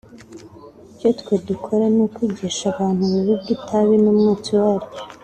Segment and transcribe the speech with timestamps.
[0.93, 5.01] Icyo twe dukora ni ukwigisha abantu ububi bw’itabi n’umwotsi waryo